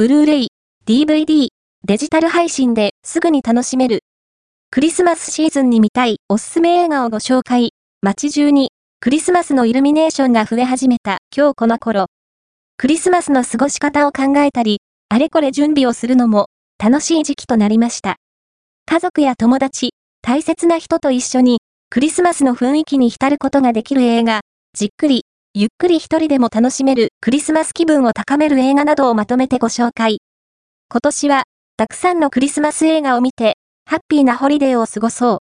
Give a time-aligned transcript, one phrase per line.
[0.00, 0.48] ブルーレイ、
[0.86, 1.48] DVD、
[1.84, 4.02] デジタル配信ですぐに楽しめる。
[4.70, 7.74] クリスマスシーズンに見たいおすすめ映画をご紹介。
[8.00, 12.06] 街中にクリスマスのイルミネーションが増え始めた今日この頃。
[12.78, 14.78] クリスマスの過ごし方を考えたり、
[15.10, 16.46] あれこれ準備をするのも
[16.82, 18.16] 楽しい時期となりました。
[18.86, 19.90] 家族や友達、
[20.22, 21.58] 大切な人と一緒に
[21.90, 24.40] クリスマスの雰囲気に浸ることができる映画、
[24.72, 30.20] じっくり、ゆっくり一人でも楽しめるクリスマス気分を高める映画などをまとめてご紹介。
[30.88, 31.42] 今年は、
[31.76, 35.38] たくさんのクリスマス映画を見て、ハッピーなホリデーを過ごそう。